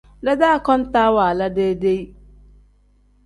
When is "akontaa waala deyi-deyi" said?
0.53-2.01